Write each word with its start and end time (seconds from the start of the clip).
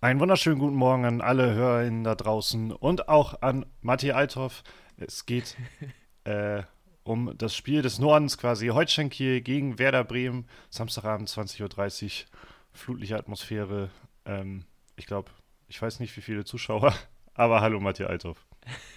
Einen 0.00 0.20
wunderschönen 0.20 0.60
guten 0.60 0.76
Morgen 0.76 1.04
an 1.04 1.20
alle 1.20 1.54
HörerInnen 1.54 2.04
da 2.04 2.14
draußen 2.14 2.70
und 2.70 3.08
auch 3.08 3.42
an 3.42 3.66
Matti 3.80 4.12
Althoff. 4.12 4.62
Es 4.96 5.26
geht 5.26 5.56
äh, 6.24 6.62
um 7.02 7.36
das 7.36 7.56
Spiel 7.56 7.82
des 7.82 7.98
Nordens 7.98 8.38
quasi. 8.38 8.68
Holstein 8.68 9.10
Kiel 9.10 9.40
gegen 9.40 9.80
Werder 9.80 10.04
Bremen. 10.04 10.46
Samstagabend 10.70 11.28
20.30 11.28 12.04
Uhr. 12.04 12.28
Flutliche 12.70 13.16
Atmosphäre. 13.16 13.90
Ähm, 14.24 14.66
ich 14.94 15.06
glaube, 15.06 15.32
ich 15.66 15.82
weiß 15.82 15.98
nicht, 15.98 16.16
wie 16.16 16.20
viele 16.22 16.44
Zuschauer, 16.44 16.94
aber 17.34 17.60
hallo 17.60 17.80
Matti 17.80 18.04
Althoff. 18.04 18.46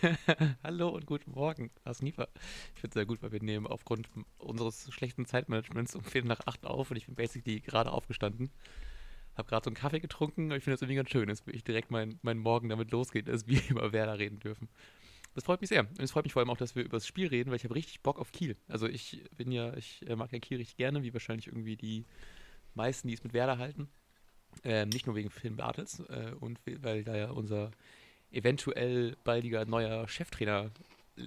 hallo 0.63 0.89
und 0.89 1.07
guten 1.07 1.31
Morgen, 1.31 1.71
Lars 1.83 2.04
Niefer. 2.04 2.27
Ich 2.75 2.81
finde 2.81 2.89
es 2.89 2.93
sehr 2.93 3.05
gut, 3.07 3.23
weil 3.23 3.31
wir 3.31 3.41
nehmen 3.41 3.65
aufgrund 3.65 4.07
unseres 4.38 4.93
schlechten 4.93 5.25
Zeitmanagements 5.25 5.95
um 5.95 6.04
Viertel 6.04 6.27
nach 6.27 6.41
acht 6.45 6.63
auf 6.63 6.91
und 6.91 6.97
ich 6.97 7.07
bin 7.07 7.15
basically 7.15 7.59
gerade 7.59 7.91
aufgestanden. 7.91 8.52
Habe 9.36 9.50
gerade 9.50 9.63
so 9.63 9.70
einen 9.70 9.75
Kaffee 9.75 10.00
getrunken, 10.00 10.48
aber 10.48 10.57
ich 10.57 10.63
finde 10.63 10.75
das 10.75 10.82
irgendwie 10.82 10.98
ganz 10.98 11.09
schön, 11.09 11.27
dass 11.27 11.43
ich 11.48 11.63
direkt 11.63 11.91
mein, 11.91 12.20
mein 12.21 12.38
Morgen 12.38 12.70
damit 12.70 12.91
losgeht, 12.91 13.27
dass 13.27 13.48
wir 13.48 13.62
über 13.70 13.94
Werder 13.94 14.20
reden 14.20 14.40
dürfen. 14.40 14.70
Das 15.34 15.45
freut 15.45 15.62
mich 15.62 15.70
sehr. 15.70 15.81
Und 15.81 16.02
es 16.02 16.12
freut 16.12 16.26
mich 16.26 16.34
vor 16.34 16.41
allem 16.41 16.49
auch, 16.49 16.57
dass 16.57 16.76
wir 16.76 16.84
über 16.84 16.98
das 16.98 17.07
Spiel 17.07 17.27
reden, 17.27 17.49
weil 17.49 17.55
ich 17.55 17.63
habe 17.63 17.76
richtig 17.76 18.02
Bock 18.02 18.20
auf 18.20 18.31
Kiel. 18.31 18.57
Also 18.67 18.88
ich 18.88 19.23
bin 19.38 19.52
ja, 19.52 19.73
ich 19.77 20.05
äh, 20.07 20.16
mag 20.16 20.31
ja 20.34 20.40
Kiel 20.40 20.57
richtig 20.57 20.77
gerne, 20.77 21.04
wie 21.04 21.13
wahrscheinlich 21.13 21.48
irgendwie 21.48 21.77
die 21.77 22.05
meisten, 22.73 23.07
die 23.07 23.13
es 23.13 23.23
mit 23.23 23.34
Werder 23.34 23.57
halten. 23.57 23.90
Ähm, 24.63 24.90
nicht 24.90 25.05
nur 25.05 25.16
wegen 25.16 25.30
Finn 25.30 25.55
Bartels 25.55 26.02
äh, 26.09 26.34
und 26.40 26.59
weil 26.82 27.05
da 27.05 27.16
ja 27.16 27.32
unser 27.32 27.71
eventuell 28.32 29.16
baldiger 29.23 29.66
neuer 29.66 30.07
Cheftrainer 30.09 30.71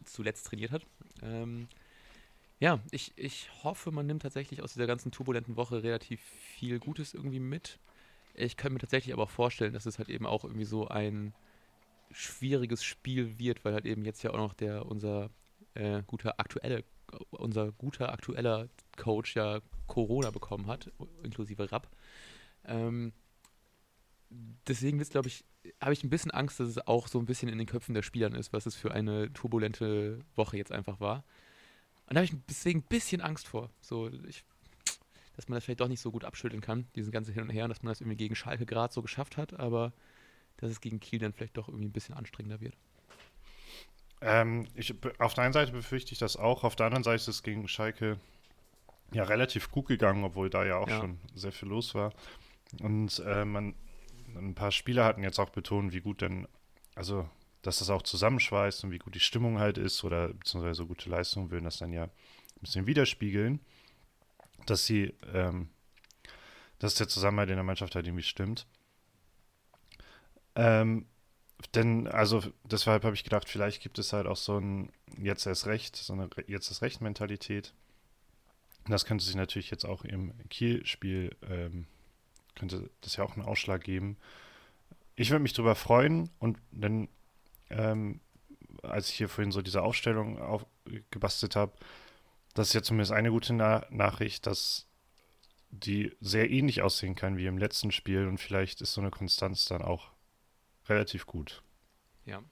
zuletzt 0.05 0.47
trainiert 0.47 0.73
hat. 0.73 0.87
Ähm, 1.23 1.69
ja, 2.61 2.81
ich, 2.91 3.13
ich 3.17 3.49
hoffe, 3.63 3.91
man 3.91 4.07
nimmt 4.07 4.23
tatsächlich 4.23 4.63
aus 4.63 4.75
dieser 4.75 4.87
ganzen 4.87 5.13
turbulenten 5.13 5.57
Woche 5.57 5.83
relativ 5.83 6.21
viel 6.21 6.79
Gutes 6.79 7.15
irgendwie 7.15 7.41
mit. 7.41 7.79
Ich 8.35 8.57
kann 8.57 8.73
mir 8.73 8.81
tatsächlich 8.81 9.13
aber 9.13 9.25
auch 9.25 9.31
vorstellen, 9.31 9.73
dass 9.73 9.87
es 9.87 9.99
halt 9.99 10.09
eben 10.09 10.27
auch 10.27 10.45
irgendwie 10.45 10.65
so 10.65 10.89
ein 10.89 11.35
schwieriges 12.11 12.85
Spiel 12.85 13.39
wird, 13.39 13.65
weil 13.65 13.75
halt 13.75 13.87
eben 13.87 14.05
jetzt 14.05 14.23
ja 14.23 14.31
auch 14.31 14.39
noch 14.39 14.55
der 14.55 14.87
unser 14.87 15.31
äh, 15.75 16.03
guter 16.07 16.39
aktuelle 16.39 16.85
unser 17.31 17.73
guter 17.73 18.13
aktueller 18.13 18.69
Coach 18.97 19.37
ja 19.37 19.61
Corona 19.87 20.31
bekommen 20.31 20.67
hat, 20.67 20.91
inklusive 21.23 21.71
Rapp. 21.71 21.89
Ähm, 22.65 23.13
deswegen 24.67 25.01
ist, 25.01 25.13
glaube 25.13 25.29
ich, 25.29 25.45
habe 25.81 25.93
ich 25.93 26.03
ein 26.03 26.11
bisschen 26.11 26.31
Angst, 26.31 26.61
dass 26.61 26.69
es 26.69 26.87
auch 26.87 27.09
so 27.09 27.19
ein 27.19 27.27
bisschen 27.27 27.49
in 27.49 27.59
den 27.59 27.67
Köpfen 27.67 27.95
der 27.95 28.03
Spielern 28.03 28.35
ist, 28.35 28.53
was 28.53 28.67
es 28.67 28.75
für 28.75 28.93
eine 28.93 29.33
turbulente 29.33 30.21
Woche 30.35 30.57
jetzt 30.57 30.73
einfach 30.73 31.01
war. 31.01 31.25
Und 32.07 32.15
da 32.15 32.21
habe 32.21 32.25
ich 32.25 32.35
deswegen 32.49 32.81
ein 32.81 32.89
bisschen 32.89 33.21
Angst 33.21 33.49
vor. 33.49 33.71
So, 33.81 34.11
ich, 34.29 34.45
dass 35.37 35.49
man 35.49 35.57
das 35.57 35.65
vielleicht 35.65 35.81
doch 35.81 35.89
nicht 35.89 36.01
so 36.01 36.11
gut 36.11 36.25
abschütteln 36.25 36.63
kann, 36.63 36.87
diesen 36.95 37.13
ganzen 37.13 37.35
Hin 37.35 37.45
und 37.45 37.51
Her, 37.51 37.65
und 37.65 37.71
dass 37.71 37.83
man 37.83 37.91
das 37.91 38.01
irgendwie 38.01 38.17
gegen 38.17 38.35
Schalke 38.35 38.67
gerade 38.67 38.93
so 38.93 39.03
geschafft 39.03 39.37
hat, 39.37 39.59
aber 39.59 39.93
dass 40.59 40.71
es 40.71 40.81
gegen 40.81 41.01
Kiel 41.01 41.19
dann 41.19 41.33
vielleicht 41.33 41.57
doch 41.57 41.69
irgendwie 41.69 41.87
ein 41.87 41.93
bisschen 41.93 42.15
anstrengender 42.15 42.61
wird. 42.61 42.77
Ähm, 44.21 44.67
ich, 44.75 44.95
auf 45.19 45.35
der 45.35 45.45
einen 45.45 45.53
Seite 45.53 45.73
befürchte 45.73 46.13
ich 46.13 46.19
das 46.19 46.37
auch, 46.37 46.65
auf 46.65 46.77
der 46.77 46.87
anderen 46.87 47.05
Seite 47.05 47.17
ist 47.17 47.29
es 47.29 47.43
gegen 47.43 47.67
Schalke 47.69 48.19
ja 49.13 49.25
relativ 49.25 49.71
gut 49.71 49.87
gegangen, 49.87 50.25
obwohl 50.25 50.51
da 50.51 50.65
ja 50.65 50.77
auch 50.77 50.89
ja. 50.89 51.01
schon 51.01 51.19
sehr 51.35 51.53
viel 51.53 51.69
los 51.69 51.95
war. 51.95 52.13
Und 52.81 53.23
äh, 53.27 53.45
man, 53.45 53.75
ein 54.35 54.55
paar 54.55 54.73
Spieler 54.73 55.05
hatten 55.05 55.23
jetzt 55.23 55.39
auch 55.39 55.51
betont, 55.51 55.93
wie 55.93 56.01
gut 56.01 56.21
denn, 56.21 56.49
also 56.95 57.29
dass 57.63 57.79
das 57.79 57.91
auch 57.91 58.03
zusammenschweißt 58.03 58.85
und 58.85 58.91
wie 58.91 58.99
gut 58.99 59.15
die 59.15 59.21
Stimmung 59.21 59.59
halt 59.59 59.79
ist 59.79 60.05
oder 60.05 60.29
beziehungsweise 60.29 60.75
so 60.75 60.87
gute 60.87 61.09
Leistungen 61.09 61.51
würden 61.51 61.65
das 61.65 61.79
dann 61.79 61.93
ja 61.93 62.05
ein 62.05 62.11
bisschen 62.61 62.87
widerspiegeln, 62.87 63.61
dass 64.67 64.87
sie, 64.87 65.15
ähm, 65.33 65.69
dass 66.79 66.95
der 66.95 67.09
Zusammenhalt 67.09 67.51
in 67.51 67.57
der 67.57 67.65
Mannschaft 67.65 67.95
halt 67.95 68.07
irgendwie 68.07 68.25
stimmt. 68.25 68.67
Ähm, 70.55 71.07
denn, 71.75 72.09
also 72.09 72.43
deshalb 72.65 73.05
habe 73.05 73.15
ich 73.15 73.25
gedacht, 73.25 73.49
vielleicht 73.49 73.83
gibt 73.83 73.99
es 73.99 74.13
halt 74.13 74.27
auch 74.27 74.37
so 74.37 74.59
ein 74.59 74.93
jetzt 75.19 75.47
erst 75.47 75.67
recht, 75.67 75.97
so 75.97 76.13
eine 76.13 76.29
jetzt 76.47 76.69
erst 76.69 76.83
recht 76.83 77.01
Mentalität. 77.01 77.73
Das 78.87 79.07
könnte 79.07 79.25
sich 79.25 79.35
natürlich 79.35 79.71
jetzt 79.71 79.85
auch 79.85 80.05
im 80.05 80.33
Kiel-Spiel, 80.51 81.35
ähm, 81.49 81.87
könnte 82.55 82.91
das 83.01 83.17
ja 83.17 83.25
auch 83.25 83.37
einen 83.37 83.47
Ausschlag 83.47 83.83
geben. 83.83 84.19
Ich 85.17 85.31
würde 85.31 85.43
mich 85.43 85.55
darüber 85.55 85.75
freuen 85.75 86.29
und 86.39 86.59
dann 86.71 87.09
ähm, 87.71 88.21
als 88.83 89.09
ich 89.09 89.17
hier 89.17 89.29
vorhin 89.29 89.53
so 89.53 89.63
diese 89.63 89.83
Aufstellung 89.83 90.39
aufgebastelt 90.41 91.57
habe, 91.57 91.73
das 92.55 92.69
ist 92.69 92.75
ja 92.75 92.83
zumindest 92.83 93.13
eine 93.13 93.31
gute 93.31 93.53
Na 93.53 93.87
Nachricht, 93.91 94.47
dass 94.47 94.87
die 95.71 96.13
sehr 96.21 96.51
ähnlich 96.51 96.83
aussehen 96.83 97.17
kann 97.17 97.37
wie 97.37 97.47
im 97.47 97.59
letzten 97.59 97.91
Spiel 97.91 98.27
und 98.29 98.39
vielleicht 98.39 98.81
ist 98.81 98.95
so 98.95 99.01
eine 99.01 99.11
Konstanz 99.11 99.65
dann 99.67 99.83
auch 99.83 100.13
relativ 100.89 101.27
gut. 101.27 101.63
Ja, 102.27 102.43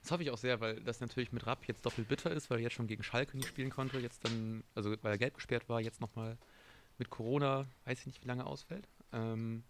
das 0.00 0.10
hoffe 0.10 0.22
ich 0.22 0.30
auch 0.30 0.38
sehr, 0.38 0.60
weil 0.60 0.80
das 0.80 1.00
natürlich 1.00 1.32
mit 1.32 1.46
Rapp 1.46 1.66
jetzt 1.66 1.84
doppelt 1.84 2.08
bitter 2.08 2.30
ist, 2.30 2.50
weil 2.50 2.58
er 2.58 2.64
jetzt 2.64 2.74
schon 2.74 2.86
gegen 2.86 3.02
Schalke 3.02 3.36
nicht 3.36 3.48
spielen 3.48 3.70
konnte, 3.70 3.98
jetzt 3.98 4.24
dann, 4.24 4.64
also 4.74 4.90
weil 5.02 5.12
er 5.12 5.18
gelb 5.18 5.34
gesperrt 5.34 5.68
war, 5.68 5.80
jetzt 5.80 6.00
nochmal 6.00 6.38
mit 6.98 7.10
Corona, 7.10 7.66
weiß 7.84 8.00
ich 8.00 8.06
nicht, 8.06 8.22
wie 8.22 8.28
lange 8.28 8.46
ausfällt. 8.46 8.88
Ähm, 9.12 9.64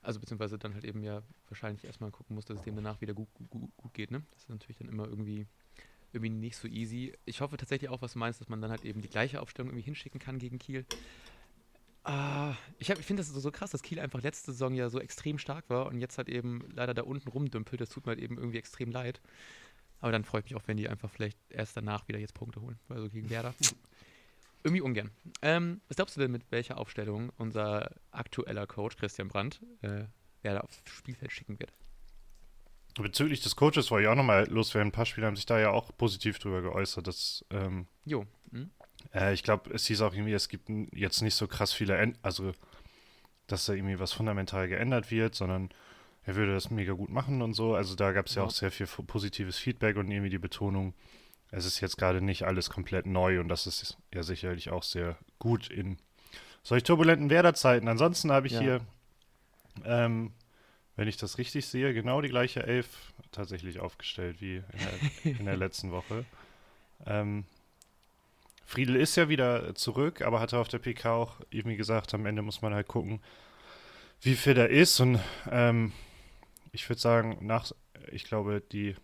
also 0.00 0.20
beziehungsweise 0.20 0.58
dann 0.58 0.74
halt 0.74 0.84
eben 0.84 1.02
ja 1.02 1.22
wahrscheinlich 1.48 1.84
erstmal 1.84 2.10
gucken 2.10 2.34
muss, 2.34 2.44
dass 2.44 2.58
es 2.58 2.64
dem 2.64 2.76
danach 2.76 3.00
wieder 3.00 3.14
gut, 3.14 3.28
gut, 3.50 3.70
gut 3.76 3.94
geht. 3.94 4.10
Ne? 4.10 4.22
Das 4.32 4.42
ist 4.42 4.48
natürlich 4.48 4.76
dann 4.76 4.88
immer 4.88 5.06
irgendwie, 5.06 5.46
irgendwie 6.14 6.30
nicht 6.30 6.56
so 6.56 6.68
easy. 6.68 7.12
Ich 7.24 7.40
hoffe 7.40 7.56
tatsächlich 7.56 7.90
auch, 7.90 8.02
was 8.02 8.12
du 8.12 8.18
meinst, 8.18 8.40
dass 8.40 8.48
man 8.48 8.60
dann 8.60 8.70
halt 8.70 8.84
eben 8.84 9.00
die 9.00 9.08
gleiche 9.08 9.40
Aufstellung 9.40 9.70
irgendwie 9.70 9.84
hinschicken 9.84 10.20
kann 10.20 10.38
gegen 10.38 10.58
Kiel. 10.58 10.84
Ah, 12.04 12.54
ich, 12.78 12.90
ich 12.90 12.98
finde 12.98 13.22
das 13.22 13.30
so, 13.30 13.40
so 13.40 13.50
krass, 13.50 13.70
dass 13.70 13.82
Kiel 13.82 13.98
einfach 13.98 14.22
letzte 14.22 14.52
Saison 14.52 14.74
ja 14.74 14.90
so 14.90 15.00
extrem 15.00 15.38
stark 15.38 15.70
war 15.70 15.86
und 15.86 15.98
jetzt 15.98 16.18
halt 16.18 16.28
eben 16.28 16.64
leider 16.74 16.92
da 16.92 17.02
unten 17.02 17.28
rumdümpelt. 17.28 17.80
Das 17.80 17.88
tut 17.88 18.04
mir 18.04 18.10
halt 18.10 18.20
eben 18.20 18.36
irgendwie 18.36 18.58
extrem 18.58 18.90
leid. 18.90 19.20
Aber 20.00 20.12
dann 20.12 20.24
freut 20.24 20.44
mich 20.44 20.54
auch, 20.54 20.62
wenn 20.66 20.76
die 20.76 20.88
einfach 20.88 21.10
vielleicht 21.10 21.38
erst 21.48 21.76
danach 21.76 22.06
wieder 22.08 22.18
jetzt 22.18 22.34
Punkte 22.34 22.60
holen. 22.60 22.78
Also 22.90 23.08
gegen 23.08 23.30
Werder. 23.30 23.54
irgendwie 24.62 24.82
ungern. 24.82 25.10
Ähm, 25.40 25.80
was 25.88 25.96
glaubst 25.96 26.16
du 26.16 26.20
denn, 26.20 26.30
mit 26.30 26.42
welcher 26.50 26.76
Aufstellung 26.76 27.32
unser 27.38 27.90
aktueller 28.10 28.66
Coach 28.66 28.96
Christian 28.96 29.28
Brandt 29.28 29.62
äh, 29.80 30.04
wer 30.42 30.62
aufs 30.62 30.82
Spielfeld 30.84 31.32
schicken 31.32 31.58
wird? 31.58 31.72
Bezüglich 32.94 33.42
des 33.42 33.56
Coaches 33.56 33.90
wollte 33.90 34.04
ich 34.04 34.08
auch 34.08 34.14
nochmal 34.14 34.48
loswerden. 34.48 34.88
Ein 34.88 34.92
paar 34.92 35.06
Spieler 35.06 35.26
haben 35.26 35.36
sich 35.36 35.46
da 35.46 35.58
ja 35.58 35.70
auch 35.70 35.90
positiv 35.96 36.38
drüber 36.38 36.62
geäußert. 36.62 37.06
Dass, 37.06 37.44
ähm, 37.50 37.86
jo. 38.04 38.24
Hm? 38.52 38.70
Äh, 39.12 39.34
ich 39.34 39.42
glaube, 39.42 39.70
es 39.74 39.86
hieß 39.86 40.00
auch 40.02 40.14
irgendwie, 40.14 40.32
es 40.32 40.48
gibt 40.48 40.68
jetzt 40.92 41.20
nicht 41.20 41.34
so 41.34 41.48
krass 41.48 41.72
viele, 41.72 41.96
en 41.96 42.16
also 42.22 42.52
dass 43.46 43.66
da 43.66 43.74
irgendwie 43.74 43.98
was 43.98 44.12
fundamental 44.12 44.68
geändert 44.68 45.10
wird, 45.10 45.34
sondern 45.34 45.70
er 46.24 46.34
würde 46.36 46.54
das 46.54 46.70
mega 46.70 46.92
gut 46.92 47.10
machen 47.10 47.42
und 47.42 47.54
so. 47.54 47.74
Also 47.74 47.94
da 47.94 48.12
gab 48.12 48.26
es 48.26 48.34
ja. 48.34 48.42
ja 48.42 48.46
auch 48.46 48.50
sehr 48.50 48.70
viel 48.70 48.86
positives 48.86 49.58
Feedback 49.58 49.96
und 49.96 50.10
irgendwie 50.10 50.30
die 50.30 50.38
Betonung, 50.38 50.94
es 51.50 51.66
ist 51.66 51.80
jetzt 51.80 51.98
gerade 51.98 52.20
nicht 52.20 52.44
alles 52.44 52.70
komplett 52.70 53.06
neu 53.06 53.40
und 53.40 53.48
das 53.48 53.66
ist 53.66 53.98
ja 54.12 54.22
sicherlich 54.22 54.70
auch 54.70 54.82
sehr 54.82 55.18
gut 55.38 55.68
in 55.68 55.98
solch 56.62 56.82
turbulenten 56.82 57.30
Werderzeiten. 57.30 57.88
Ansonsten 57.88 58.32
habe 58.32 58.46
ich 58.46 58.54
ja. 58.54 58.60
hier, 58.60 58.80
ähm, 59.84 60.32
wenn 60.96 61.08
ich 61.08 61.16
das 61.16 61.38
richtig 61.38 61.66
sehe, 61.66 61.92
genau 61.92 62.20
die 62.20 62.28
gleiche 62.28 62.62
Elf 62.62 63.12
tatsächlich 63.32 63.80
aufgestellt 63.80 64.40
wie 64.40 64.56
in 64.56 64.64
der, 65.24 65.38
in 65.38 65.44
der 65.44 65.56
letzten 65.58 65.90
Woche. 65.90 66.24
Ähm, 67.06 67.44
Friedel 68.64 68.96
ist 68.96 69.16
ja 69.16 69.28
wieder 69.28 69.74
zurück, 69.74 70.22
aber 70.22 70.40
hatte 70.40 70.58
auf 70.58 70.68
der 70.68 70.78
PK 70.78 71.12
auch 71.12 71.40
irgendwie 71.50 71.76
gesagt, 71.76 72.14
am 72.14 72.26
Ende 72.26 72.42
muss 72.42 72.62
man 72.62 72.74
halt 72.74 72.88
gucken, 72.88 73.20
wie 74.20 74.34
fit 74.34 74.56
er 74.56 74.70
ist. 74.70 75.00
Und 75.00 75.20
ähm, 75.50 75.92
ich 76.72 76.88
würde 76.88 77.00
sagen, 77.00 77.38
nach, 77.42 77.72
ich 78.10 78.24
glaube, 78.24 78.62
die 78.72 78.96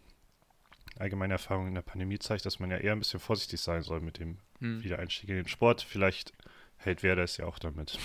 allgemeine 0.99 1.35
Erfahrung 1.35 1.67
in 1.67 1.75
der 1.75 1.83
Pandemie 1.83 2.19
zeigt, 2.19 2.47
dass 2.47 2.59
man 2.59 2.71
ja 2.71 2.79
eher 2.79 2.93
ein 2.93 2.99
bisschen 2.99 3.21
vorsichtig 3.21 3.61
sein 3.61 3.83
soll 3.83 4.01
mit 4.01 4.19
dem 4.19 4.39
hm. 4.61 4.83
Wiedereinstieg 4.83 5.29
in 5.29 5.37
den 5.37 5.49
Sport. 5.49 5.83
Vielleicht 5.83 6.33
hält 6.79 7.03
Werder 7.03 7.25
es 7.25 7.37
ja 7.37 7.47
auch 7.47 7.59
damit. 7.59 7.99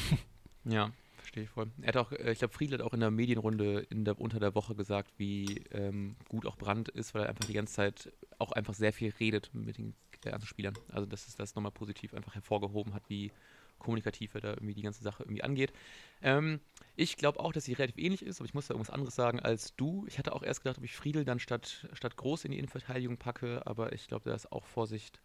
Ja, 0.66 0.92
verstehe 1.26 1.44
ich 1.44 1.50
voll. 1.50 1.72
Er 1.82 1.90
hat 1.90 1.98
auch, 1.98 2.12
äh, 2.12 2.32
ich 2.32 2.40
glaube, 2.40 2.54
Friedl 2.54 2.76
hat 2.76 2.82
auch 2.82 2.94
in 2.94 3.00
der 3.00 3.12
Medienrunde 3.12 3.80
in 3.90 4.06
der, 4.06 4.20
unter 4.20 4.40
der 4.40 4.56
Woche 4.56 4.76
gesagt, 4.76 5.12
wie 5.18 5.64
ähm, 5.72 6.16
gut 6.30 6.46
auch 6.46 6.56
Brand 6.56 6.90
ist, 6.90 7.14
weil 7.14 7.24
er 7.24 7.30
einfach 7.30 7.46
die 7.46 7.54
ganze 7.54 7.74
Zeit 7.74 8.14
auch 8.38 8.52
einfach 8.52 8.74
sehr 8.74 8.94
viel 8.94 9.12
redet 9.20 9.50
mit 9.54 9.78
den 9.78 9.96
ganzen 10.22 10.48
Spielern. 10.48 10.76
Also, 10.92 11.06
dass 11.06 11.28
es 11.28 11.36
das 11.36 11.56
nochmal 11.56 11.72
positiv 11.72 12.14
einfach 12.14 12.36
hervorgehoben 12.36 12.94
hat, 12.94 13.04
wie 13.10 13.32
kommunikativ 13.80 14.36
er 14.36 14.42
da 14.42 14.50
irgendwie 14.52 14.74
die 14.74 14.82
ganze 14.82 15.04
Sache 15.04 15.24
irgendwie 15.24 15.44
angeht. 15.44 15.74
Ähm, 16.22 16.60
ich 16.96 17.18
glaube 17.18 17.40
auch, 17.40 17.52
dass 17.52 17.66
sie 17.66 17.74
relativ 17.74 17.98
ähnlich 17.98 18.24
ist, 18.24 18.40
aber 18.40 18.46
ich 18.46 18.54
muss 18.54 18.68
da 18.68 18.74
irgendwas 18.74 18.94
anderes 18.94 19.16
sagen 19.16 19.40
als 19.40 19.76
du. 19.76 20.06
Ich 20.08 20.18
hatte 20.18 20.34
auch 20.34 20.44
erst 20.44 20.62
gedacht, 20.62 20.78
ob 20.78 20.84
ich 20.84 20.96
Friedel 20.96 21.26
dann 21.26 21.40
statt, 21.40 21.88
statt 21.94 22.16
Groß 22.16 22.46
in 22.46 22.52
die 22.52 22.60
Innenverteidigung 22.60 23.18
packe, 23.18 23.66
aber 23.66 23.94
ich 23.94 24.08
glaube, 24.08 24.30
da 24.30 24.36
ist 24.36 24.52
auch 24.52 24.66
Vorsicht 24.66 25.22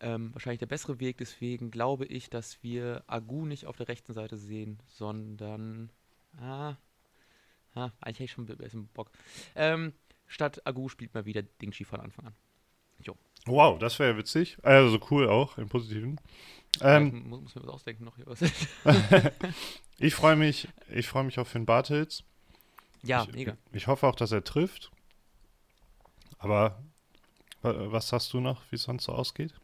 ähm, 0.00 0.32
wahrscheinlich 0.32 0.58
der 0.58 0.66
bessere 0.66 1.00
Weg. 1.00 1.18
Deswegen 1.18 1.70
glaube 1.70 2.06
ich, 2.06 2.30
dass 2.30 2.62
wir 2.62 3.04
Agu 3.06 3.46
nicht 3.46 3.66
auf 3.66 3.76
der 3.76 3.88
rechten 3.88 4.12
Seite 4.12 4.36
sehen, 4.36 4.78
sondern. 4.86 5.90
Ah, 6.38 6.76
ah 7.74 7.90
eigentlich 8.00 8.16
hätte 8.16 8.24
ich 8.24 8.30
schon 8.32 8.48
ein 8.48 8.56
bisschen 8.56 8.88
Bock. 8.88 9.10
Ähm, 9.54 9.92
statt 10.26 10.66
Agu 10.66 10.88
spielt 10.88 11.14
mal 11.14 11.24
wieder 11.24 11.42
Dingshi 11.42 11.84
von 11.84 12.00
Anfang 12.00 12.28
an. 12.28 12.34
Jo. 13.02 13.16
Wow, 13.46 13.78
das 13.78 13.98
wäre 13.98 14.16
witzig. 14.16 14.58
Also 14.62 14.98
cool 15.10 15.28
auch, 15.28 15.58
im 15.58 15.68
Positiven. 15.68 16.20
Ähm, 16.80 17.28
muss, 17.28 17.40
muss 17.40 17.54
mir 17.54 17.62
was 17.62 17.70
ausdenken 17.70 18.04
noch 18.04 18.16
hier. 18.16 18.26
Was 18.26 18.42
ich 19.98 20.14
freue 20.14 20.36
mich, 20.36 20.68
ich 20.88 21.08
freue 21.08 21.24
mich 21.24 21.38
auf 21.38 21.48
Finn 21.48 21.66
Bartels. 21.66 22.22
Ja, 23.02 23.24
ich, 23.24 23.32
mega. 23.32 23.56
Ich 23.72 23.86
hoffe 23.86 24.06
auch, 24.06 24.14
dass 24.14 24.32
er 24.32 24.44
trifft. 24.44 24.90
Aber 26.38 26.82
was 27.62 28.12
hast 28.12 28.32
du 28.32 28.40
noch, 28.40 28.62
wie 28.70 28.76
es 28.76 28.84
sonst 28.84 29.04
so 29.04 29.12
ausgeht? 29.12 29.54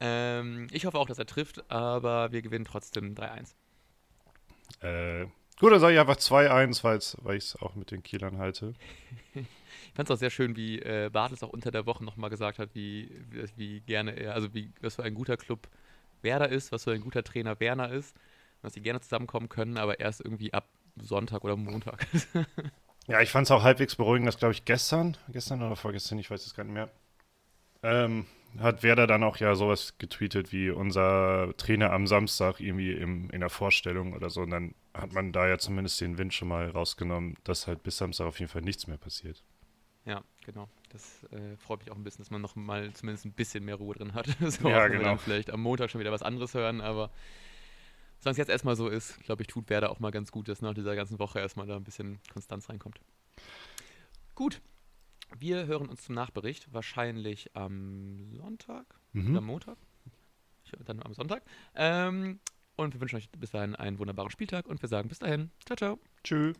Ähm, 0.00 0.66
ich 0.70 0.86
hoffe 0.86 0.98
auch, 0.98 1.06
dass 1.06 1.18
er 1.18 1.26
trifft, 1.26 1.70
aber 1.70 2.32
wir 2.32 2.42
gewinnen 2.42 2.64
trotzdem 2.64 3.14
3-1. 3.14 3.54
Äh, 4.80 5.26
gut, 5.58 5.72
dann 5.72 5.80
sage 5.80 5.94
ich 5.94 6.00
einfach 6.00 6.16
2-1, 6.16 6.82
weil 7.22 7.36
ich 7.36 7.44
es 7.44 7.56
auch 7.56 7.74
mit 7.74 7.90
den 7.90 8.02
Kielern 8.02 8.38
halte. 8.38 8.74
ich 9.34 9.46
fand 9.94 10.08
es 10.08 10.14
auch 10.14 10.18
sehr 10.18 10.30
schön, 10.30 10.56
wie 10.56 10.80
äh, 10.80 11.10
Bartels 11.12 11.42
auch 11.42 11.50
unter 11.50 11.70
der 11.70 11.86
Woche 11.86 12.04
nochmal 12.04 12.30
gesagt 12.30 12.58
hat, 12.58 12.70
wie, 12.74 13.10
wie, 13.30 13.48
wie, 13.56 13.80
gerne 13.80 14.12
er, 14.12 14.34
also 14.34 14.52
wie, 14.52 14.72
was 14.80 14.96
für 14.96 15.04
ein 15.04 15.14
guter 15.14 15.36
Club 15.36 15.68
Werder 16.22 16.48
ist, 16.48 16.72
was 16.72 16.84
für 16.84 16.92
ein 16.92 17.00
guter 17.00 17.22
Trainer 17.22 17.60
Werner 17.60 17.90
ist, 17.90 18.16
dass 18.62 18.74
sie 18.74 18.80
gerne 18.80 19.00
zusammenkommen 19.00 19.48
können, 19.48 19.78
aber 19.78 20.00
erst 20.00 20.20
irgendwie 20.20 20.52
ab 20.52 20.68
Sonntag 20.96 21.44
oder 21.44 21.56
Montag. 21.56 22.06
ja, 23.06 23.20
ich 23.20 23.30
fand 23.30 23.46
es 23.46 23.50
auch 23.50 23.62
halbwegs 23.62 23.94
beruhigend, 23.94 24.26
dass, 24.26 24.38
glaube 24.38 24.52
ich, 24.52 24.64
gestern, 24.64 25.16
gestern 25.28 25.62
oder 25.62 25.76
vorgestern, 25.76 26.18
ich 26.18 26.30
weiß 26.30 26.44
es 26.44 26.54
gar 26.54 26.64
nicht 26.64 26.72
mehr, 26.72 26.90
ähm, 27.82 28.26
hat 28.58 28.82
Werder 28.82 29.06
dann 29.06 29.22
auch 29.22 29.36
ja 29.38 29.54
sowas 29.54 29.98
getweetet 29.98 30.52
wie 30.52 30.70
unser 30.70 31.54
Trainer 31.56 31.92
am 31.92 32.06
Samstag 32.06 32.60
irgendwie 32.60 32.92
im, 32.92 33.30
in 33.30 33.40
der 33.40 33.50
Vorstellung 33.50 34.12
oder 34.14 34.30
so. 34.30 34.42
Und 34.42 34.50
dann 34.50 34.74
hat 34.92 35.12
man 35.12 35.32
da 35.32 35.48
ja 35.48 35.58
zumindest 35.58 36.00
den 36.00 36.18
Wind 36.18 36.34
schon 36.34 36.48
mal 36.48 36.68
rausgenommen, 36.70 37.36
dass 37.44 37.66
halt 37.66 37.82
bis 37.82 37.96
Samstag 37.96 38.26
auf 38.26 38.38
jeden 38.38 38.50
Fall 38.50 38.62
nichts 38.62 38.86
mehr 38.86 38.96
passiert. 38.96 39.42
Ja, 40.04 40.22
genau. 40.44 40.68
Das 40.90 41.24
äh, 41.32 41.56
freut 41.56 41.80
mich 41.80 41.90
auch 41.90 41.96
ein 41.96 42.04
bisschen, 42.04 42.22
dass 42.22 42.30
man 42.30 42.42
noch 42.42 42.56
mal 42.56 42.92
zumindest 42.92 43.24
ein 43.24 43.32
bisschen 43.32 43.64
mehr 43.64 43.76
Ruhe 43.76 43.94
drin 43.94 44.14
hat. 44.14 44.26
so 44.40 44.68
ja, 44.68 44.88
genau. 44.88 45.16
Vielleicht 45.16 45.50
am 45.50 45.60
Montag 45.60 45.90
schon 45.90 46.00
wieder 46.00 46.12
was 46.12 46.22
anderes 46.22 46.54
hören, 46.54 46.80
aber 46.80 47.10
solange 48.20 48.32
es 48.32 48.38
jetzt 48.38 48.50
erstmal 48.50 48.76
so 48.76 48.88
ist, 48.88 49.20
glaube 49.24 49.42
ich, 49.42 49.48
tut 49.48 49.68
Werder 49.70 49.90
auch 49.90 50.00
mal 50.00 50.10
ganz 50.10 50.30
gut, 50.30 50.48
dass 50.48 50.62
nach 50.62 50.74
dieser 50.74 50.94
ganzen 50.94 51.18
Woche 51.18 51.40
erstmal 51.40 51.66
da 51.66 51.76
ein 51.76 51.84
bisschen 51.84 52.20
Konstanz 52.32 52.68
reinkommt. 52.68 53.00
Gut, 54.34 54.60
wir 55.38 55.66
hören 55.66 55.88
uns 55.88 56.02
zum 56.04 56.14
Nachbericht, 56.14 56.72
wahrscheinlich 56.72 57.54
am 57.56 58.34
Sonntag 58.34 58.98
mhm. 59.12 59.30
oder 59.30 59.40
Montag. 59.40 59.78
Dann 60.86 61.02
am 61.02 61.14
Sonntag. 61.14 61.44
Ähm, 61.76 62.40
und 62.76 62.94
wir 62.94 63.00
wünschen 63.00 63.16
euch 63.16 63.30
bis 63.30 63.52
dahin 63.52 63.76
einen 63.76 63.98
wunderbaren 63.98 64.30
Spieltag 64.30 64.66
und 64.66 64.82
wir 64.82 64.88
sagen 64.88 65.08
bis 65.08 65.20
dahin. 65.20 65.50
Ciao, 65.64 65.76
ciao. 65.76 65.98
Tschüss. 66.24 66.56